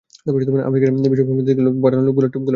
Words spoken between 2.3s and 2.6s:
পেয়েছ?